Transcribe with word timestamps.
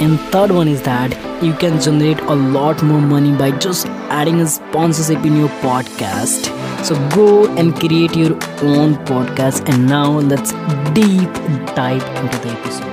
And 0.00 0.18
third 0.32 0.50
one 0.50 0.68
is 0.68 0.82
that 0.82 1.12
you 1.42 1.52
can 1.54 1.80
generate 1.80 2.20
a 2.20 2.34
lot 2.34 2.82
more 2.82 3.00
money 3.00 3.32
by 3.36 3.52
just 3.52 3.86
adding 4.10 4.40
a 4.40 4.46
sponsorship 4.46 5.24
in 5.24 5.36
your 5.36 5.48
podcast. 5.60 6.50
So 6.84 6.94
go 7.10 7.46
and 7.56 7.74
create 7.74 8.14
your 8.16 8.34
own 8.62 8.96
podcast. 9.06 9.68
And 9.68 9.86
now 9.86 10.10
let's 10.10 10.52
deep 10.92 11.32
dive 11.74 12.02
into 12.22 12.38
the 12.38 12.48
episode. 12.48 12.90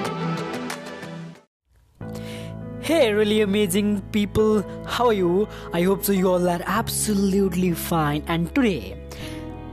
Hey, 2.82 3.14
really 3.14 3.42
amazing 3.42 4.02
people, 4.12 4.64
how 4.86 5.08
are 5.08 5.14
you? 5.14 5.48
I 5.72 5.84
hope 5.84 6.04
so. 6.04 6.12
You 6.12 6.30
all 6.30 6.50
are 6.50 6.62
absolutely 6.66 7.74
fine. 7.74 8.24
And 8.28 8.54
today, 8.54 8.98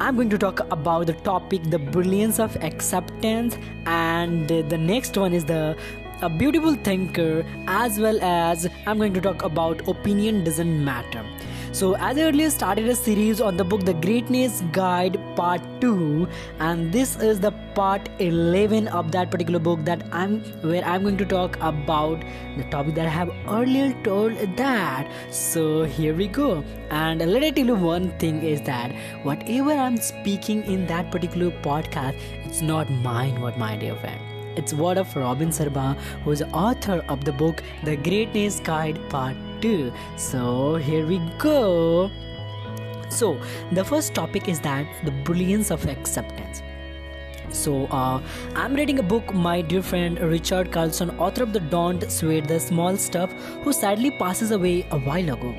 I'm 0.01 0.15
going 0.15 0.31
to 0.31 0.39
talk 0.39 0.61
about 0.71 1.07
the 1.07 1.15
topic 1.15 1.71
the 1.71 1.79
brilliance 1.79 2.39
of 2.39 2.55
acceptance, 2.57 3.57
and 3.87 4.47
the 4.49 4.79
next 4.79 5.17
one 5.17 5.33
is 5.33 5.45
the 5.45 5.77
a 6.21 6.29
beautiful 6.29 6.75
thinker 6.75 7.45
as 7.67 7.99
well 8.01 8.21
as 8.23 8.69
I'm 8.87 8.99
going 8.99 9.15
to 9.15 9.21
talk 9.21 9.43
about 9.43 9.87
opinion 9.87 10.43
doesn't 10.45 10.85
matter. 10.85 11.25
So, 11.71 11.95
as 11.97 12.17
I 12.17 12.23
earlier 12.23 12.51
started 12.51 12.89
a 12.89 12.97
series 12.97 13.41
on 13.41 13.57
the 13.57 13.65
book 13.65 13.85
The 13.85 13.93
Greatness 13.95 14.63
Guide 14.73 15.19
Part 15.37 15.61
2, 15.81 16.27
and 16.61 16.91
this 16.91 17.17
is 17.21 17.39
the 17.41 17.53
part 17.75 18.09
11 18.19 18.89
of 18.89 19.13
that 19.13 19.31
particular 19.31 19.59
book 19.61 19.85
that 19.85 20.03
I'm 20.11 20.41
where 20.63 20.85
I'm 20.85 21.03
going 21.03 21.19
to 21.19 21.27
talk 21.27 21.57
about 21.61 22.25
the 22.57 22.65
topic 22.71 22.95
that 22.95 23.07
I 23.07 23.11
have 23.11 23.31
earlier 23.47 23.93
told 24.03 24.57
that. 24.57 25.09
So, 25.31 25.85
here 25.85 26.15
we 26.15 26.27
go. 26.27 26.65
And 26.91 27.21
let 27.21 27.43
me 27.43 27.53
tell 27.53 27.67
you 27.67 27.75
one 27.75 28.11
thing 28.19 28.43
is 28.43 28.63
that 28.63 28.97
whatever 29.23 29.73
I'm 29.73 29.99
speaking 29.99 30.65
in 30.65 30.87
that 30.87 31.13
particular 31.13 31.51
podcast, 31.61 32.19
it's 32.45 32.63
not 32.63 32.91
mine, 32.91 33.41
what 33.41 33.59
my 33.59 33.77
dear 33.77 33.95
friend 33.97 34.28
it's 34.59 34.75
word 34.75 34.99
of 34.99 35.15
Robin 35.15 35.51
Sharma, 35.51 35.97
who 36.23 36.33
is 36.33 36.43
author 36.53 37.05
of 37.09 37.25
the 37.25 37.33
book 37.33 37.63
The 37.85 37.97
Greatness 37.97 38.59
Guide 38.61 38.99
Part 39.09 39.37
2. 39.61 39.93
So 40.17 40.75
here 40.77 41.07
we 41.07 41.19
go. 41.39 42.11
So 43.09 43.41
the 43.73 43.85
first 43.85 44.15
topic 44.15 44.49
is 44.49 44.61
that 44.61 44.87
the 45.05 45.13
brilliance 45.29 45.71
of 45.71 45.87
acceptance. 45.87 46.63
So, 47.51 47.87
uh, 47.87 48.21
I'm 48.55 48.75
reading 48.75 48.99
a 48.99 49.03
book, 49.03 49.33
my 49.33 49.63
dear 49.63 49.83
friend 49.83 50.21
Richard 50.21 50.71
Carlson, 50.71 51.11
author 51.19 51.45
of 51.45 51.55
the 51.55 51.61
Don't 51.61 52.11
Sweat 52.11 52.47
the 52.47 52.61
Small 52.61 52.99
Stuff, 52.99 53.33
who 53.63 53.73
sadly 53.73 54.11
passes 54.11 54.51
away 54.51 54.87
a 54.91 54.99
while 54.99 55.31
ago. 55.31 55.55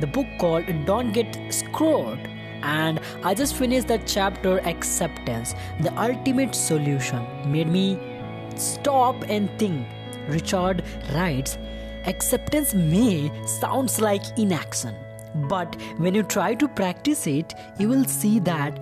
The 0.00 0.06
book 0.06 0.26
called 0.38 0.64
Don't 0.86 1.12
Get 1.12 1.36
Scrooged 1.52 2.30
and 2.62 2.98
I 3.22 3.34
just 3.34 3.56
finished 3.56 3.88
the 3.88 3.98
chapter 4.06 4.58
Acceptance, 4.60 5.54
the 5.80 5.92
ultimate 6.00 6.54
solution, 6.54 7.26
made 7.46 7.68
me 7.68 7.98
stop 8.58 9.22
and 9.28 9.50
think. 9.58 9.86
Richard 10.28 10.82
writes, 11.12 11.58
acceptance 12.06 12.74
may 12.74 13.30
sounds 13.46 14.00
like 14.00 14.38
inaction, 14.38 14.94
but 15.48 15.76
when 15.98 16.14
you 16.14 16.22
try 16.22 16.54
to 16.54 16.68
practice 16.68 17.26
it, 17.26 17.54
you 17.78 17.88
will 17.88 18.04
see 18.04 18.38
that 18.40 18.78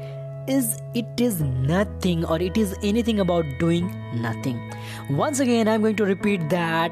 is 0.48 0.82
it 0.94 1.20
is 1.20 1.40
nothing 1.40 2.24
or 2.24 2.40
it 2.40 2.56
is 2.56 2.74
anything 2.82 3.20
about 3.20 3.44
doing 3.58 3.94
nothing. 4.20 4.72
Once 5.10 5.40
again, 5.40 5.68
I'm 5.68 5.82
going 5.82 5.96
to 5.96 6.04
repeat 6.04 6.48
that 6.50 6.90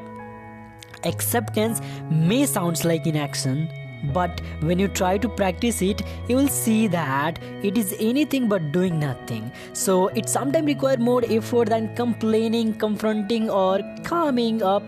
acceptance 1.03 1.81
may 2.09 2.45
sounds 2.45 2.85
like 2.85 3.05
inaction 3.07 3.69
but 4.13 4.41
when 4.61 4.79
you 4.79 4.87
try 4.87 5.17
to 5.17 5.29
practice 5.29 5.81
it 5.81 6.01
you 6.27 6.35
will 6.35 6.47
see 6.47 6.87
that 6.87 7.39
it 7.63 7.77
is 7.77 7.95
anything 7.99 8.47
but 8.47 8.71
doing 8.71 8.99
nothing. 8.99 9.51
So 9.73 10.07
it 10.09 10.29
sometimes 10.29 10.65
requires 10.65 10.99
more 10.99 11.23
effort 11.29 11.69
than 11.69 11.95
complaining 11.95 12.73
confronting 12.75 13.49
or 13.49 13.79
calming 14.03 14.63
up 14.63 14.83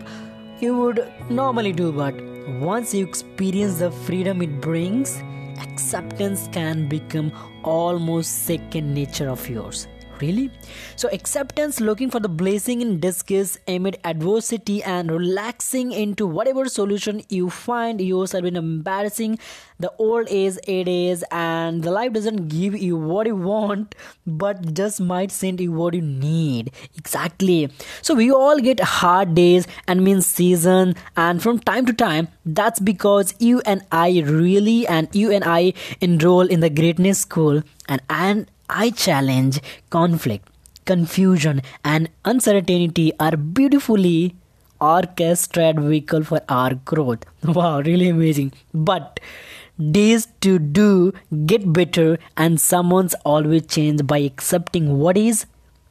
you 0.60 0.76
would 0.76 1.06
normally 1.30 1.72
do. 1.72 1.92
But 1.92 2.14
once 2.60 2.94
you 2.94 3.04
experience 3.04 3.78
the 3.78 3.90
freedom 3.90 4.42
it 4.42 4.60
brings 4.60 5.22
acceptance 5.60 6.48
can 6.52 6.88
become 6.88 7.32
almost 7.62 8.44
second 8.44 8.92
nature 8.92 9.28
of 9.28 9.48
yours 9.48 9.86
Really? 10.20 10.50
So, 10.94 11.08
acceptance, 11.12 11.80
looking 11.80 12.08
for 12.08 12.20
the 12.20 12.28
blessing 12.28 12.80
in 12.80 13.00
disguise 13.00 13.58
amid 13.66 13.98
adversity, 14.04 14.82
and 14.82 15.10
relaxing 15.10 15.90
into 15.90 16.24
whatever 16.26 16.68
solution 16.68 17.22
you 17.28 17.50
find 17.50 18.00
yourself 18.00 18.44
in 18.44 18.56
embarrassing 18.56 19.38
the 19.80 19.92
old 19.98 20.28
age 20.30 20.56
it 20.68 20.86
is, 20.86 21.24
and 21.32 21.82
the 21.82 21.90
life 21.90 22.12
doesn't 22.12 22.46
give 22.46 22.76
you 22.76 22.96
what 22.96 23.26
you 23.26 23.34
want, 23.34 23.96
but 24.24 24.72
just 24.72 25.00
might 25.00 25.32
send 25.32 25.60
you 25.60 25.72
what 25.72 25.94
you 25.94 26.00
need. 26.00 26.70
Exactly. 26.96 27.68
So, 28.00 28.14
we 28.14 28.30
all 28.30 28.60
get 28.60 28.78
hard 28.80 29.34
days 29.34 29.66
and 29.88 30.04
mean 30.04 30.20
season, 30.20 30.94
and 31.16 31.42
from 31.42 31.58
time 31.58 31.86
to 31.86 31.92
time, 31.92 32.28
that's 32.46 32.78
because 32.78 33.34
you 33.40 33.62
and 33.66 33.82
I 33.90 34.22
really 34.24 34.86
and 34.86 35.08
you 35.12 35.32
and 35.32 35.42
I 35.44 35.72
enroll 36.00 36.42
in 36.42 36.60
the 36.60 36.70
greatness 36.70 37.18
school 37.18 37.62
and 37.88 38.00
and 38.08 38.46
I 38.68 38.90
challenge 38.90 39.60
conflict, 39.90 40.48
confusion, 40.84 41.62
and 41.84 42.08
uncertainty 42.24 43.12
are 43.20 43.36
beautifully 43.36 44.34
orchestrated 44.80 45.80
vehicle 45.80 46.24
for 46.24 46.40
our 46.48 46.74
growth. 46.74 47.24
Wow, 47.44 47.80
really 47.80 48.08
amazing. 48.08 48.52
But 48.72 49.20
days 49.90 50.28
to 50.40 50.58
do 50.58 51.12
get 51.46 51.72
better, 51.72 52.18
and 52.36 52.60
someone's 52.60 53.14
always 53.24 53.66
change 53.66 54.06
by 54.06 54.18
accepting 54.18 54.98
what 54.98 55.16
is. 55.16 55.46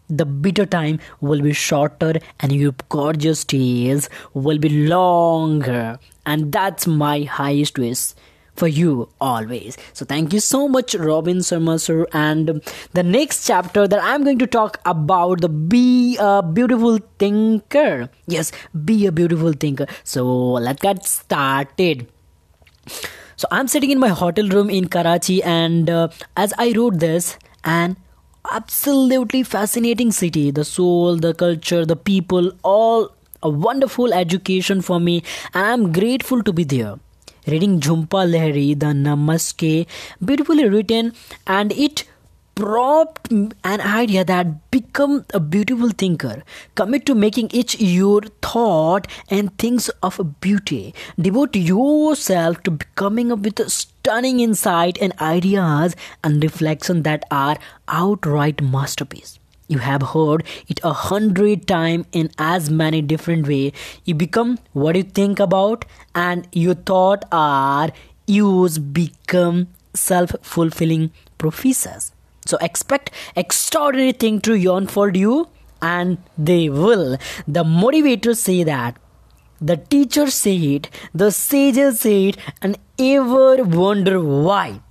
The 0.10 0.26
bitter 0.26 0.66
time 0.66 1.00
will 1.22 1.42
be 1.42 1.54
shorter, 1.54 2.14
and 2.40 2.52
your 2.52 2.74
gorgeous 2.90 3.44
days 3.44 4.10
will 4.34 4.58
be 4.58 4.70
longer, 4.88 6.00
and 6.26 6.52
that's 6.52 6.86
my 6.88 7.24
highest 7.24 7.80
wish 7.80 8.14
for 8.56 8.68
you 8.68 9.10
always. 9.20 9.78
So 9.94 10.06
thank 10.06 10.34
you 10.34 10.40
so 10.40 10.68
much, 10.68 10.96
Robin 10.96 11.38
Sharma 11.38 11.80
sir. 11.80 12.08
And 12.14 12.62
the 12.94 13.04
next 13.04 13.46
chapter 13.46 13.88
that 13.88 14.00
I'm 14.02 14.24
going 14.24 14.40
to 14.40 14.48
talk 14.48 14.80
about 14.86 15.42
the 15.42 15.50
be 15.50 16.18
a 16.20 16.42
beautiful 16.44 17.00
thinker. 17.20 18.10
Yes, 18.28 18.52
be 18.86 19.06
a 19.06 19.12
beautiful 19.12 19.54
thinker. 19.54 19.88
So 20.04 20.26
let's 20.54 20.82
get 20.82 21.06
started. 21.06 22.08
So 23.36 23.48
I'm 23.52 23.68
sitting 23.68 23.90
in 23.90 24.00
my 24.00 24.10
hotel 24.10 24.48
room 24.48 24.70
in 24.70 24.88
Karachi, 24.88 25.42
and 25.44 25.90
uh, 25.90 26.10
as 26.38 26.54
I 26.58 26.72
wrote 26.74 27.00
this, 27.00 27.38
and 27.64 27.98
absolutely 28.52 29.44
fascinating 29.44 30.12
city, 30.12 30.52
the 30.52 30.64
soul, 30.64 31.18
the 31.18 31.34
culture, 31.34 31.86
the 31.86 31.96
people, 31.96 32.52
all 32.62 33.10
a 33.42 33.50
wonderful 33.50 34.14
education 34.14 34.82
for 34.82 35.00
me, 35.00 35.24
and 35.54 35.66
I'm 35.66 35.92
grateful 35.92 36.44
to 36.44 36.54
be 36.54 36.64
there 36.64 37.00
reading 37.48 37.80
Jhumpa 37.80 38.26
Lahiri, 38.30 38.80
the 38.80 38.94
Namesake, 38.94 39.88
beautifully 40.24 40.68
written, 40.70 41.14
and 41.48 41.72
it 41.72 42.06
propped 42.56 43.32
an 43.32 43.82
idea 43.82 44.24
that 44.24 44.70
become 44.70 45.26
a 45.34 45.40
beautiful 45.40 45.90
thinker 45.90 46.44
commit 46.76 47.06
to 47.06 47.16
making 47.16 47.50
each 47.52 47.80
your 47.80 48.22
thought 48.42 49.08
and 49.30 49.58
things 49.58 49.90
of 50.04 50.20
beauty. 50.40 50.94
Devote 51.20 51.56
yourself 51.56 52.62
to 52.64 52.78
coming 52.96 53.32
up 53.32 53.40
with 53.40 53.68
stunning 53.72 54.40
insight 54.40 54.98
and 55.02 55.20
ideas 55.20 55.96
and 56.24 56.44
reflection 56.44 57.02
that 57.04 57.24
are 57.32 57.58
outright 57.88 58.62
masterpiece 58.62 59.40
you 59.74 59.80
have 59.80 60.08
heard 60.14 60.44
it 60.68 60.80
a 60.84 60.94
hundred 60.94 61.68
times 61.68 62.06
in 62.12 62.32
as 62.38 62.70
many 62.70 63.02
different 63.02 63.48
way. 63.48 63.74
You 64.06 64.16
become 64.16 64.58
what 64.74 64.96
you 64.96 65.04
think 65.04 65.40
about 65.40 65.86
and 66.16 66.48
your 66.52 66.76
thought 66.76 67.26
are 67.32 67.92
used 68.28 68.94
become 68.94 69.68
self-fulfilling 69.94 71.12
prophecies. 71.38 72.12
So 72.46 72.58
expect 72.62 73.12
extraordinary 73.36 74.12
thing 74.12 74.42
to 74.42 74.76
unfold 74.76 75.16
you 75.16 75.48
and 75.82 76.18
they 76.38 76.70
will. 76.70 77.18
The 77.48 77.64
motivators 77.64 78.38
say 78.38 78.64
that 78.64 78.98
the 79.62 79.78
teachers 79.78 80.34
say 80.34 80.56
it 80.76 80.90
the 81.14 81.32
sages 81.32 82.02
say 82.02 82.16
it 82.30 82.38
and 82.62 82.78
ever 83.00 83.64
wonder 83.64 84.20
why 84.20 84.82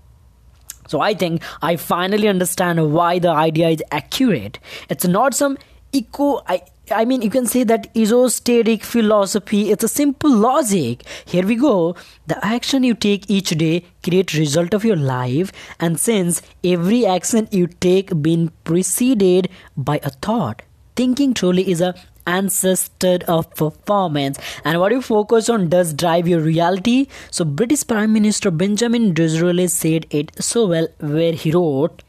so 0.93 1.00
I 1.00 1.15
think 1.15 1.43
I 1.62 1.77
finally 1.77 2.29
understand 2.29 2.93
why 2.93 3.19
the 3.19 3.31
idea 3.31 3.71
is 3.71 3.83
accurate. 3.91 4.59
It's 4.91 5.06
not 5.06 5.35
some 5.35 5.56
eco 5.93 6.43
I 6.91 7.05
mean, 7.06 7.23
you 7.23 7.31
can 7.31 7.47
say 7.47 7.62
that 7.65 7.87
esoteric 7.97 8.83
philosophy. 8.85 9.71
It's 9.71 9.85
a 9.85 9.89
simple 9.89 10.31
logic. 10.31 11.05
Here 11.25 11.47
we 11.47 11.55
go. 11.55 11.97
The 12.27 12.44
action 12.44 12.83
you 12.83 12.94
take 12.94 13.31
each 13.31 13.50
day 13.50 13.85
create 14.03 14.35
result 14.35 14.75
of 14.75 14.85
your 14.85 14.97
life, 14.97 15.53
and 15.81 15.99
since 15.99 16.43
every 16.62 17.06
action 17.06 17.49
you 17.50 17.69
take 17.69 18.12
been 18.21 18.50
preceded 18.65 19.49
by 19.77 20.00
a 20.03 20.11
thought, 20.11 20.62
thinking 20.97 21.33
truly 21.33 21.71
is 21.71 21.81
a 21.81 21.95
ancestor 22.27 23.19
of 23.29 23.51
performance 23.55 24.39
and 24.65 24.79
what 24.81 24.93
you 24.93 25.03
focus 25.03 25.49
on 25.49 25.69
does 25.69 25.93
drive 25.93 26.29
your 26.29 26.41
reality 26.41 27.07
so 27.31 27.45
british 27.45 27.87
prime 27.87 28.13
minister 28.13 28.51
benjamin 28.51 29.13
disraeli 29.13 29.67
said 29.67 30.07
it 30.11 30.31
so 30.43 30.67
well 30.67 30.89
where 31.01 31.33
he 31.33 31.51
wrote 31.51 32.03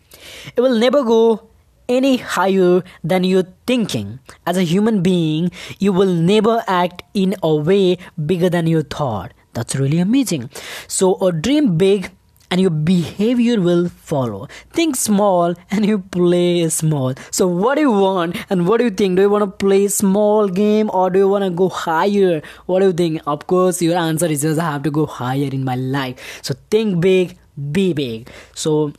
it 0.56 0.62
will 0.62 0.78
never 0.78 1.04
go 1.04 1.50
any 1.90 2.18
higher 2.18 2.84
than 3.04 3.24
your 3.24 3.44
thinking. 3.68 4.20
As 4.46 4.58
a 4.58 4.64
human 4.64 5.02
being, 5.02 5.52
you 5.80 5.92
will 5.92 6.14
never 6.14 6.64
act 6.68 7.04
in 7.14 7.36
a 7.44 7.56
way 7.56 7.98
bigger 8.26 8.50
than 8.50 8.68
your 8.68 8.84
thought. 8.84 9.34
That's 9.54 9.76
really 9.76 10.00
amazing. 10.00 10.50
So, 10.88 11.16
a 11.16 11.32
dream 11.32 11.78
big 11.78 12.12
and 12.54 12.62
your 12.62 12.70
behavior 12.70 13.60
will 13.60 13.90
follow. 13.90 14.48
Think 14.74 14.96
small 14.96 15.56
and 15.72 15.88
you 15.88 15.98
play 16.16 16.70
small. 16.70 17.16
So, 17.32 17.48
what 17.48 17.76
do 17.76 17.82
you 17.82 17.92
want 17.92 18.36
and 18.48 18.68
what 18.68 18.78
do 18.78 18.84
you 18.84 18.92
think? 18.92 19.16
Do 19.16 19.24
you 19.24 19.30
want 19.36 19.44
to 19.44 19.66
play 19.66 19.88
small 19.88 20.48
game 20.48 20.92
or 20.94 21.10
do 21.10 21.18
you 21.18 21.28
want 21.28 21.46
to 21.46 21.50
go 21.50 21.70
higher? 21.70 22.44
What 22.68 22.82
do 22.82 22.88
you 22.88 22.94
think? 22.94 23.24
Of 23.26 23.48
course, 23.48 23.82
your 23.82 23.98
answer 23.98 24.28
is 24.28 24.44
just 24.44 24.60
I 24.60 24.70
have 24.74 24.84
to 24.84 24.92
go 24.92 25.08
higher 25.08 25.50
in 25.52 25.64
my 25.64 25.76
life. 25.76 26.44
So, 26.44 26.54
think 26.70 27.02
big, 27.02 27.40
be 27.72 27.92
big. 27.94 28.30
So, 28.54 28.94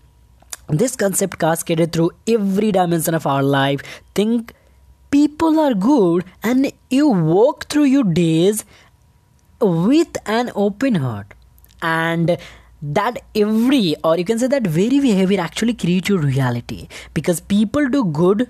this 0.69 0.97
concept 0.97 1.39
cascaded 1.39 1.93
through 1.93 2.11
every 2.27 2.73
dimension 2.73 3.15
of 3.15 3.25
our 3.25 3.45
life. 3.45 3.83
Think 4.17 4.53
people 5.13 5.61
are 5.61 5.75
good 5.75 6.25
and 6.43 6.73
you 6.91 7.07
walk 7.09 7.69
through 7.69 7.85
your 7.85 8.03
days 8.03 8.65
with 9.61 10.17
an 10.27 10.51
open 10.57 10.97
heart. 10.97 11.35
And 11.83 12.37
that 12.93 13.23
every 13.35 13.97
or 14.05 14.19
you 14.19 14.25
can 14.25 14.39
say 14.39 14.47
that 14.47 14.67
very 14.67 15.01
behavior 15.01 15.41
actually 15.41 15.75
creates 15.75 16.09
your 16.09 16.19
reality. 16.19 16.89
Because 17.15 17.41
people 17.41 17.89
do 17.89 18.05
good 18.05 18.49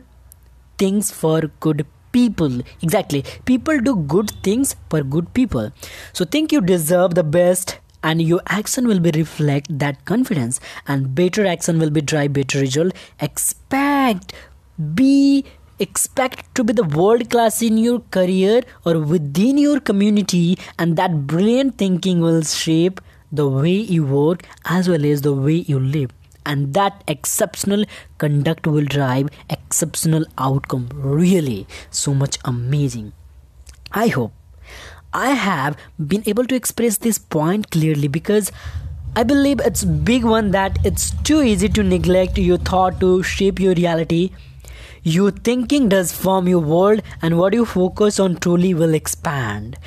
things 0.78 1.10
for 1.10 1.42
good 1.60 1.86
people. 2.12 2.60
Exactly. 2.82 3.24
People 3.44 3.80
do 3.80 3.96
good 3.96 4.30
things 4.42 4.74
for 4.90 5.02
good 5.02 5.32
people. 5.34 5.70
So 6.12 6.24
think 6.24 6.52
you 6.52 6.60
deserve 6.60 7.14
the 7.14 7.24
best 7.24 7.78
and 8.02 8.20
your 8.20 8.40
action 8.46 8.86
will 8.86 9.00
be 9.00 9.10
reflect 9.12 9.78
that 9.78 10.04
confidence. 10.04 10.60
And 10.86 11.14
better 11.14 11.46
action 11.46 11.78
will 11.78 11.90
be 11.90 12.00
drive 12.00 12.32
better 12.32 12.60
result. 12.60 12.92
Expect 13.20 14.32
be 14.94 15.44
expect 15.80 16.54
to 16.54 16.62
be 16.62 16.72
the 16.72 16.84
world 16.84 17.28
class 17.30 17.60
in 17.60 17.76
your 17.76 18.00
career 18.10 18.62
or 18.84 18.98
within 19.00 19.58
your 19.58 19.80
community. 19.80 20.58
And 20.78 20.96
that 20.96 21.26
brilliant 21.26 21.78
thinking 21.78 22.20
will 22.20 22.42
shape 22.42 23.00
the 23.32 23.48
way 23.48 23.76
you 23.96 24.04
work 24.04 24.46
as 24.64 24.88
well 24.88 25.04
as 25.04 25.22
the 25.22 25.32
way 25.32 25.56
you 25.72 25.78
live 25.78 26.10
and 26.46 26.74
that 26.74 27.02
exceptional 27.08 27.84
conduct 28.18 28.66
will 28.66 28.84
drive 28.84 29.28
exceptional 29.48 30.24
outcome 30.36 30.88
really 30.94 31.66
so 31.90 32.14
much 32.14 32.38
amazing 32.44 33.12
i 33.92 34.08
hope 34.08 34.32
I 35.16 35.30
have 35.30 35.76
been 36.08 36.24
able 36.26 36.44
to 36.46 36.56
express 36.56 36.96
this 36.98 37.18
point 37.18 37.70
clearly 37.70 38.08
because 38.08 38.50
I 39.14 39.22
believe 39.22 39.60
it's 39.60 39.84
big 39.84 40.24
one 40.24 40.50
that 40.50 40.76
it's 40.84 41.12
too 41.22 41.40
easy 41.40 41.68
to 41.68 41.84
neglect 41.84 42.36
your 42.36 42.58
thought 42.58 42.98
to 42.98 43.22
shape 43.22 43.60
your 43.60 43.74
reality. 43.74 44.32
Your 45.04 45.30
thinking 45.30 45.88
does 45.88 46.10
form 46.10 46.48
your 46.48 46.58
world 46.58 47.00
and 47.22 47.38
what 47.38 47.54
you 47.54 47.64
focus 47.64 48.18
on 48.18 48.38
truly 48.38 48.74
will 48.74 48.92
expand. 48.92 49.78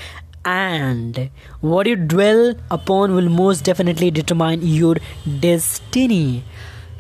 And 0.48 1.30
what 1.60 1.88
you 1.88 1.98
dwell 1.98 2.56
upon 2.72 3.14
will 3.14 3.28
most 3.28 3.66
definitely 3.66 4.12
determine 4.12 4.62
your 4.62 4.96
destiny. 5.42 6.46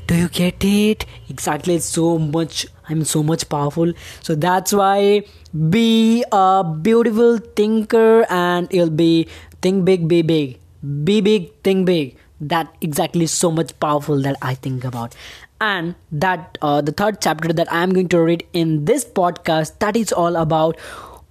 Do 0.05 0.15
you 0.15 0.27
get 0.27 0.65
it? 0.65 1.05
Exactly 1.29 1.75
it's 1.75 1.85
so 1.85 2.17
much 2.17 2.67
i'm 2.89 3.05
so 3.05 3.23
much 3.23 3.47
powerful. 3.47 3.93
So 4.21 4.35
that's 4.35 4.73
why 4.73 5.23
be 5.69 6.25
a 6.31 6.63
beautiful 6.81 7.37
thinker 7.61 8.25
and 8.29 8.67
you'll 8.69 8.89
be 8.89 9.27
think 9.61 9.85
big 9.85 10.09
be 10.09 10.21
big. 10.21 10.59
Be 11.05 11.21
big 11.21 11.49
think 11.63 11.85
big. 11.85 12.17
That 12.41 12.75
exactly 12.81 13.27
so 13.27 13.49
much 13.49 13.77
powerful 13.79 14.21
that 14.23 14.35
i 14.41 14.55
think 14.55 14.83
about. 14.83 15.15
And 15.61 15.95
that 16.11 16.57
uh, 16.61 16.81
the 16.81 16.91
third 16.91 17.21
chapter 17.21 17.53
that 17.53 17.71
i 17.71 17.81
am 17.81 17.93
going 17.93 18.09
to 18.09 18.21
read 18.21 18.45
in 18.51 18.83
this 18.85 19.05
podcast 19.05 19.79
that 19.79 19.95
is 19.95 20.11
all 20.11 20.35
about 20.35 20.77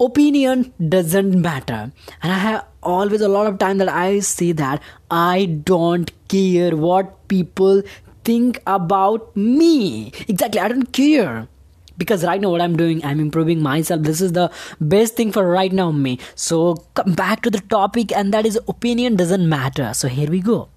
opinion 0.00 0.72
doesn't 0.88 1.40
matter 1.40 1.90
and 2.22 2.32
i 2.32 2.38
have 2.38 2.64
always 2.82 3.20
a 3.20 3.28
lot 3.28 3.46
of 3.46 3.58
time 3.58 3.78
that 3.78 3.88
i 3.88 4.18
say 4.20 4.52
that 4.52 4.82
i 5.10 5.46
don't 5.70 6.12
care 6.28 6.76
what 6.76 7.26
people 7.28 7.82
think 8.26 8.60
about 8.66 9.36
me. 9.36 10.12
Exactly, 10.28 10.60
I 10.60 10.68
don't 10.68 10.92
care. 10.92 11.48
Because 11.98 12.24
right 12.24 12.40
now, 12.40 12.50
what 12.50 12.60
I'm 12.60 12.76
doing, 12.76 13.02
I'm 13.04 13.20
improving 13.20 13.62
myself. 13.62 14.02
This 14.02 14.20
is 14.20 14.32
the 14.32 14.50
best 14.80 15.16
thing 15.16 15.32
for 15.32 15.48
right 15.50 15.72
now, 15.72 15.90
me. 15.92 16.18
So, 16.34 16.74
come 16.94 17.14
back 17.14 17.42
to 17.42 17.50
the 17.50 17.60
topic, 17.76 18.14
and 18.14 18.34
that 18.34 18.44
is 18.44 18.58
opinion 18.68 19.16
doesn't 19.16 19.48
matter. 19.48 19.94
So, 19.94 20.08
here 20.08 20.28
we 20.28 20.40
go. 20.40 20.68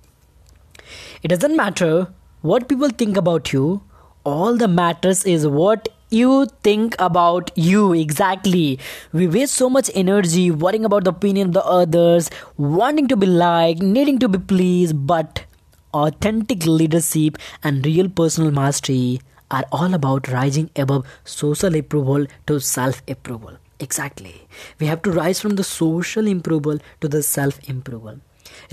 It 1.21 1.27
doesn't 1.27 1.57
matter 1.57 2.07
what 2.41 2.69
people 2.69 2.89
think 2.89 3.17
about 3.17 3.51
you, 3.51 3.81
all 4.23 4.55
that 4.57 4.69
matters 4.69 5.25
is 5.25 5.45
what 5.45 5.89
you 6.09 6.47
think 6.63 6.95
about 6.99 7.51
you 7.55 7.93
exactly 7.93 8.79
we 9.13 9.27
waste 9.27 9.53
so 9.53 9.69
much 9.69 9.91
energy 9.93 10.49
worrying 10.49 10.85
about 10.85 11.03
the 11.03 11.11
opinion 11.11 11.47
of 11.49 11.53
the 11.53 11.65
others 11.65 12.29
wanting 12.57 13.07
to 13.07 13.15
be 13.15 13.27
liked 13.27 13.81
needing 13.81 14.17
to 14.17 14.27
be 14.27 14.39
pleased 14.39 15.05
but 15.05 15.45
authentic 15.93 16.65
leadership 16.65 17.37
and 17.63 17.85
real 17.85 18.09
personal 18.09 18.51
mastery 18.51 19.19
are 19.51 19.65
all 19.71 19.93
about 19.93 20.27
rising 20.27 20.69
above 20.75 21.05
social 21.23 21.75
approval 21.75 22.25
to 22.45 22.59
self 22.59 23.01
approval. 23.07 23.57
Exactly. 23.79 24.47
We 24.79 24.87
have 24.87 25.01
to 25.03 25.11
rise 25.11 25.39
from 25.39 25.55
the 25.55 25.63
social 25.63 26.27
approval 26.27 26.79
to 27.01 27.07
the 27.07 27.23
self 27.23 27.59
approval. 27.67 28.19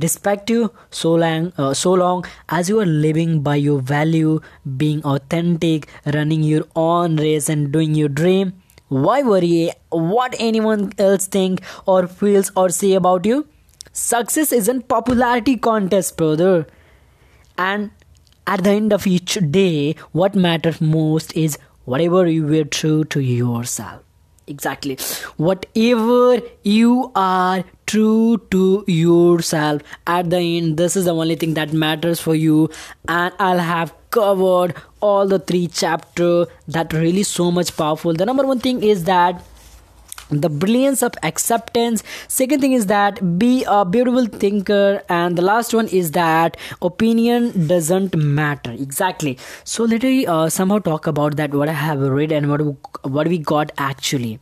Respect 0.00 0.50
you 0.50 0.72
so 0.90 1.14
long, 1.14 1.52
uh, 1.56 1.74
so 1.74 1.92
long 1.94 2.24
as 2.48 2.68
you 2.68 2.80
are 2.80 2.86
living 2.86 3.40
by 3.40 3.56
your 3.56 3.80
value, 3.80 4.40
being 4.76 5.02
authentic, 5.04 5.88
running 6.14 6.42
your 6.42 6.64
own 6.74 7.16
race, 7.16 7.48
and 7.48 7.72
doing 7.72 7.94
your 7.94 8.08
dream. 8.08 8.54
Why 8.88 9.22
worry 9.22 9.72
what 9.90 10.36
anyone 10.38 10.92
else 10.98 11.26
think 11.26 11.60
or 11.86 12.06
feels 12.06 12.52
or 12.56 12.68
say 12.68 12.92
about 12.94 13.26
you? 13.26 13.46
Success 13.92 14.52
isn't 14.52 14.88
popularity 14.88 15.56
contest, 15.56 16.16
brother. 16.16 16.66
And 17.58 17.90
at 18.46 18.62
the 18.62 18.70
end 18.70 18.92
of 18.92 19.06
each 19.06 19.38
day, 19.50 19.96
what 20.12 20.34
matters 20.34 20.80
most 20.80 21.36
is 21.36 21.58
whatever 21.84 22.26
you 22.28 22.46
were 22.46 22.64
true 22.64 23.04
to 23.04 23.20
yourself. 23.20 24.05
Exactly. 24.48 24.96
Whatever 25.38 26.40
you 26.62 27.10
are 27.16 27.64
true 27.86 28.38
to 28.52 28.84
yourself, 28.86 29.82
at 30.06 30.30
the 30.30 30.38
end, 30.38 30.76
this 30.76 30.94
is 30.94 31.06
the 31.06 31.14
only 31.14 31.34
thing 31.34 31.54
that 31.54 31.72
matters 31.72 32.20
for 32.20 32.34
you. 32.34 32.70
And 33.08 33.34
I'll 33.40 33.58
have 33.58 33.92
covered 34.10 34.74
all 35.00 35.26
the 35.26 35.40
three 35.40 35.66
chapter 35.66 36.46
that 36.68 36.92
really 36.92 37.24
so 37.24 37.50
much 37.50 37.76
powerful. 37.76 38.14
The 38.14 38.24
number 38.24 38.46
one 38.46 38.60
thing 38.60 38.84
is 38.84 39.04
that 39.04 39.42
the 40.30 40.48
brilliance 40.48 41.02
of 41.02 41.14
acceptance. 41.22 42.02
Second 42.28 42.60
thing 42.60 42.72
is 42.72 42.86
that 42.86 43.38
be 43.38 43.64
a 43.66 43.84
beautiful 43.84 44.26
thinker. 44.26 45.02
And 45.08 45.36
the 45.36 45.42
last 45.42 45.74
one 45.74 45.88
is 45.88 46.12
that 46.12 46.56
opinion 46.82 47.66
doesn't 47.66 48.16
matter. 48.16 48.72
Exactly. 48.72 49.38
So 49.64 49.84
let 49.84 50.02
me 50.02 50.26
uh, 50.26 50.48
somehow 50.48 50.78
talk 50.78 51.06
about 51.06 51.36
that 51.36 51.54
what 51.54 51.68
i 51.68 51.72
have 51.72 52.00
read 52.00 52.32
and 52.32 52.50
what 52.50 52.60
what 53.04 53.28
we 53.28 53.38
got 53.38 53.72
actually. 53.78 54.40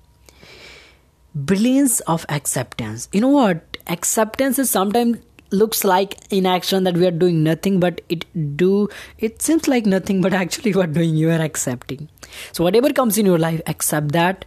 Brilliance 1.34 2.00
of 2.00 2.24
acceptance. 2.28 3.08
You 3.12 3.20
know 3.20 3.28
what? 3.28 3.76
Acceptance 3.88 4.58
is 4.58 4.70
sometimes 4.70 5.18
looks 5.50 5.84
like 5.84 6.16
inaction 6.32 6.84
that 6.84 6.96
we 6.96 7.06
are 7.06 7.12
doing 7.12 7.44
nothing 7.44 7.78
but 7.78 8.00
it 8.08 8.24
do 8.56 8.88
it 9.18 9.40
seems 9.40 9.68
like 9.68 9.86
nothing 9.86 10.20
but 10.20 10.32
actually 10.42 10.72
what 10.72 10.92
doing 10.92 11.16
you 11.16 11.30
are 11.30 11.40
accepting. 11.40 12.08
So 12.52 12.64
whatever 12.64 12.92
comes 12.92 13.18
in 13.18 13.26
your 13.26 13.38
life 13.38 13.60
accept 13.66 14.12
that 14.12 14.44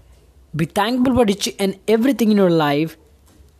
be 0.55 0.65
thankful 0.65 1.15
for 1.15 1.25
each 1.29 1.53
and 1.59 1.77
everything 1.87 2.31
in 2.31 2.37
your 2.37 2.49
life 2.49 2.97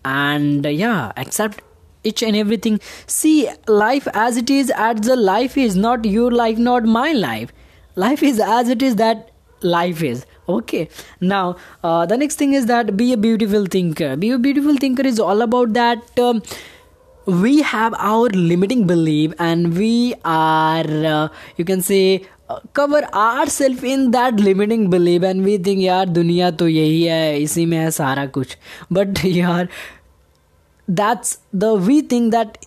and 0.05 0.65
uh, 0.65 0.69
yeah 0.69 1.11
accept 1.17 1.61
each 2.03 2.23
and 2.23 2.35
everything. 2.35 2.79
See 3.05 3.49
life 3.67 4.07
as 4.13 4.37
it 4.37 4.49
is 4.49 4.71
as 4.75 5.01
the 5.01 5.15
life 5.15 5.57
is 5.57 5.75
not 5.75 6.05
your 6.05 6.31
life 6.31 6.57
not 6.57 6.85
my 6.85 7.11
life. 7.11 7.51
Life 7.95 8.23
is 8.23 8.39
as 8.39 8.69
it 8.69 8.81
is 8.81 8.95
that 8.95 9.31
life 9.61 10.01
is. 10.03 10.25
Okay. 10.47 10.87
Now 11.19 11.57
uh, 11.83 12.05
the 12.05 12.17
next 12.17 12.35
thing 12.35 12.53
is 12.53 12.67
that 12.67 12.95
be 12.95 13.11
a 13.13 13.17
beautiful 13.17 13.65
thinker. 13.65 14.15
Be 14.15 14.31
a 14.31 14.37
beautiful 14.37 14.77
thinker 14.77 15.05
is 15.05 15.19
all 15.19 15.41
about 15.41 15.73
that 15.73 16.19
um, 16.19 16.41
we 17.25 17.61
have 17.61 17.93
our 17.97 18.29
limiting 18.29 18.87
belief 18.87 19.33
and 19.37 19.77
we 19.77 20.13
are 20.23 21.05
uh, 21.13 21.27
you 21.57 21.65
can 21.65 21.81
say 21.81 22.25
cover 22.74 23.02
ourselves 23.14 23.82
in 23.82 24.10
that 24.10 24.40
limiting 24.48 24.90
belief 24.90 25.22
and 25.22 25.44
we 25.44 25.56
think 25.68 25.82
यार 25.82 26.08
दुनिया 26.08 26.50
तो 26.62 26.68
यही 26.68 27.02
है 27.02 27.40
इसी 27.42 27.66
में 27.66 27.78
है 27.78 27.90
सारा 27.90 28.26
कुछ 28.36 28.56
but 28.98 29.24
यार 29.24 29.68
that's 31.00 31.38
the 31.64 31.72
we 31.88 32.00
think 32.12 32.32
that 32.32 32.58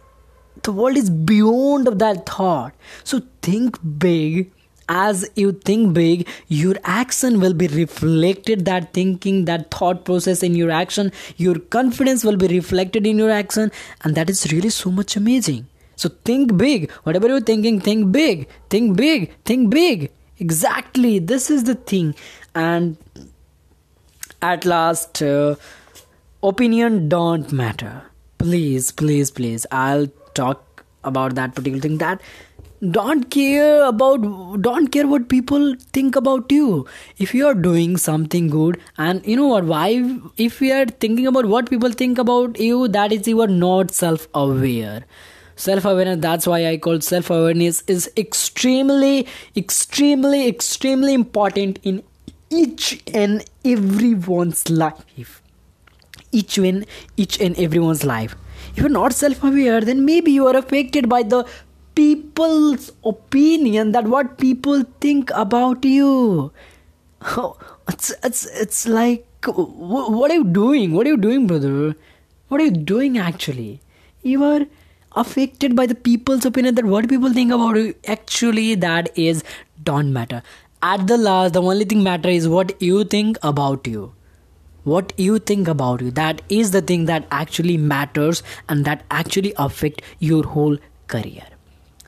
the 0.64 0.72
world 0.72 0.98
is 0.98 1.10
beyond 1.32 1.88
of 1.88 2.00
that 2.00 2.26
thought 2.26 2.74
so 3.04 3.22
think 3.42 3.80
big 4.06 4.52
as 4.90 5.28
you 5.36 5.52
think 5.52 5.94
big 5.94 6.28
your 6.48 6.76
action 6.84 7.40
will 7.40 7.54
be 7.54 7.68
reflected 7.68 8.66
that 8.66 8.94
thinking 8.94 9.46
that 9.46 9.70
thought 9.72 10.04
process 10.06 10.44
in 10.44 10.56
your 10.56 10.72
action 10.72 11.12
your 11.38 11.56
confidence 11.78 12.24
will 12.24 12.38
be 12.38 12.48
reflected 12.48 13.08
in 13.08 13.18
your 13.18 13.32
action 13.32 13.72
and 14.04 14.16
that 14.16 14.30
is 14.30 14.52
really 14.52 14.70
so 14.70 14.92
much 14.92 15.16
amazing 15.16 15.66
so 16.01 16.09
think 16.25 16.57
big. 16.57 16.91
Whatever 17.03 17.29
you're 17.29 17.47
thinking, 17.49 17.79
think 17.79 18.11
big. 18.11 18.49
Think 18.71 18.97
big. 18.97 19.35
Think 19.45 19.69
big. 19.71 20.11
Exactly. 20.39 21.19
This 21.19 21.51
is 21.51 21.65
the 21.65 21.75
thing. 21.75 22.15
And 22.55 22.97
at 24.41 24.65
last, 24.65 25.23
uh, 25.23 25.57
opinion 26.43 27.11
don't 27.11 27.53
matter. 27.53 28.03
Please, 28.39 28.91
please, 28.91 29.31
please. 29.31 29.67
I'll 29.71 30.07
talk 30.33 30.87
about 31.05 31.35
that 31.35 31.55
particular 31.55 31.83
thing. 31.83 31.99
That 31.99 32.23
don't 32.93 33.31
care 33.31 33.85
about 33.85 34.23
don't 34.63 34.87
care 34.87 35.07
what 35.07 35.29
people 35.29 35.75
think 35.93 36.17
about 36.17 36.51
you 36.51 36.87
if 37.19 37.35
you 37.35 37.47
are 37.47 37.55
doing 37.55 37.99
something 37.99 38.49
good 38.49 38.79
and 38.97 39.27
you 39.27 39.37
know 39.37 39.49
what 39.49 39.65
why 39.65 39.89
if 40.39 40.63
you 40.63 40.73
are 40.73 40.87
thinking 40.87 41.27
about 41.27 41.45
what 41.45 41.69
people 41.69 41.93
think 41.93 42.17
about 42.17 42.59
you 42.59 42.89
that 42.89 43.13
is 43.13 43.29
you 43.29 43.39
are 43.43 43.53
not 43.65 43.91
self 43.91 44.27
aware 44.33 45.05
self 45.67 45.85
awareness 45.85 46.21
that's 46.21 46.47
why 46.47 46.61
i 46.67 46.77
call 46.77 47.01
self 47.01 47.31
awareness 47.31 47.83
is 47.95 48.11
extremely 48.17 49.27
extremely 49.65 50.47
extremely 50.49 51.15
important 51.15 51.79
in 51.83 52.03
each 52.51 53.03
and 53.15 53.45
everyone's 53.65 54.69
life. 54.69 55.41
Each 56.33 56.59
and 56.59 56.85
each 57.17 57.41
and 57.41 57.59
everyone's 57.59 58.05
life. 58.05 58.37
If 58.73 58.79
you're 58.79 58.89
not 58.89 59.13
self 59.13 59.43
aware 59.43 59.81
then 59.81 60.05
maybe 60.05 60.33
you 60.33 60.47
are 60.47 60.57
affected 60.57 61.09
by 61.09 61.23
the 61.23 61.47
people's 61.95 62.93
opinion 63.05 63.93
that 63.93 64.05
what 64.05 64.39
people 64.39 64.85
think 65.01 65.31
about 65.35 65.85
you. 65.85 66.53
Oh, 67.23 67.57
it's 67.89 68.13
it's 68.25 68.47
it's 68.47 68.87
like 68.87 69.27
what 69.47 70.31
are 70.31 70.35
you 70.35 70.45
doing? 70.45 70.93
What 70.93 71.07
are 71.07 71.11
you 71.11 71.17
doing 71.17 71.47
brother? 71.47 71.97
What 72.49 72.61
are 72.61 72.65
you 72.65 72.71
doing 72.93 73.19
actually? 73.19 73.81
You 74.23 74.45
are 74.45 74.67
affected 75.17 75.75
by 75.75 75.87
the 75.87 75.95
people's 75.95 76.45
opinion 76.45 76.75
that 76.77 76.85
what 76.85 77.09
people 77.09 77.33
think 77.33 77.53
about 77.53 77.77
you 77.77 77.95
actually 78.07 78.75
that 78.77 79.11
is 79.19 79.43
don't 79.83 80.13
matter. 80.13 80.43
At 80.83 81.07
the 81.07 81.19
last 81.19 81.53
the 81.53 81.63
only 81.63 81.85
thing 81.85 82.03
matter 82.03 82.29
is 82.29 82.49
what 82.49 82.81
you 82.81 83.05
think 83.05 83.39
about 83.43 83.87
you. 83.87 84.13
What 84.85 85.13
you 85.19 85.39
think 85.39 85.69
about 85.69 86.01
you. 86.01 86.11
That 86.11 86.43
is 86.49 86.71
the 86.71 86.81
thing 86.81 87.05
that 87.05 87.27
actually 87.31 87.77
matters 87.77 88.43
and 88.69 88.85
that 88.85 89.05
actually 89.11 89.53
affect 89.57 90.03
your 90.19 90.45
whole 90.45 90.79
career 91.07 91.45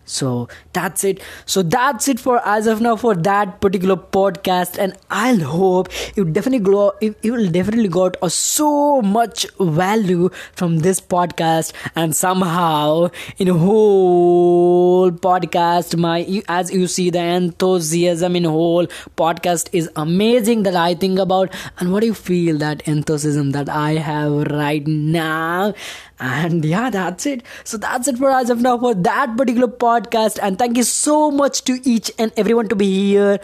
so 0.05 0.49
that's 0.73 1.05
it. 1.05 1.23
So 1.47 1.63
that's 1.63 2.09
it 2.09 2.19
for 2.19 2.41
as 2.47 2.67
of 2.67 2.81
now 2.81 2.97
for 2.97 3.15
that 3.15 3.61
particular 3.61 3.97
podcast. 3.97 4.79
And 4.79 4.97
i'll 5.11 5.41
hope 5.41 5.89
you 6.17 6.25
definitely 6.25 6.65
grow 6.65 6.93
you, 7.01 7.15
will 7.25 7.51
definitely 7.51 7.89
got 7.89 8.17
so 8.31 9.01
much 9.03 9.47
value 9.61 10.29
from 10.53 10.79
this 10.81 11.01
podcast. 11.01 11.73
And 11.95 12.15
somehow 12.15 13.11
in 13.39 13.49
whole 13.49 15.11
podcast 15.11 15.97
my 15.99 16.43
as 16.49 16.73
you 16.73 16.87
see 16.87 17.11
the 17.11 17.21
enthusiasm 17.23 18.37
in 18.37 18.45
whole 18.45 18.87
podcast 19.17 19.69
is 19.73 19.91
amazing 19.97 20.65
that 20.65 20.77
i 20.77 20.95
think 20.95 21.19
about. 21.19 21.55
And 21.79 21.93
what 21.93 22.01
do 22.01 22.07
you 22.07 22.15
feel 22.15 22.59
that 22.59 22.87
enthusiasm 22.89 23.53
that 23.53 23.69
i 23.69 23.93
have 23.93 24.33
right 24.51 24.87
now 24.87 25.75
and 26.23 26.65
yeah 26.65 26.89
that's 26.89 27.27
it. 27.27 27.43
So 27.65 27.77
that's 27.77 28.07
it 28.07 28.17
for 28.17 28.31
as 28.31 28.49
of 28.49 28.61
now 28.61 28.79
for 28.79 28.95
that 28.95 29.37
particular 29.37 29.67
podcast. 29.67 30.39
And 30.41 30.59
thank 30.59 30.77
you 30.77 30.85
so 30.85 31.31
much 31.31 31.65
to 31.65 31.81
each 31.83 32.13
and 32.19 32.33
everyone 32.37 32.69
to 32.69 32.77
be 32.77 33.09
here. 33.09 33.41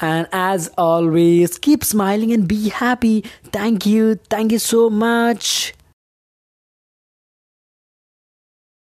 And 0.00 0.28
as 0.32 0.70
always 0.78 1.58
keep 1.58 1.82
smiling 1.84 2.32
and 2.32 2.46
be 2.46 2.68
happy. 2.68 3.22
Thank 3.52 3.86
you. 3.86 4.16
Thank 4.30 4.52
you 4.52 4.58
so 4.58 4.88
much 4.90 5.74